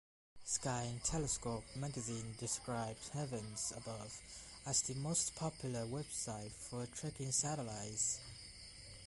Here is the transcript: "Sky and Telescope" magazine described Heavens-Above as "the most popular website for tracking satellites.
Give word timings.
"Sky 0.45 0.81
and 0.89 1.03
Telescope" 1.03 1.63
magazine 1.75 2.35
described 2.39 3.07
Heavens-Above 3.13 4.11
as 4.65 4.81
"the 4.81 4.95
most 4.95 5.35
popular 5.35 5.85
website 5.85 6.53
for 6.53 6.87
tracking 6.87 7.31
satellites. 7.31 8.19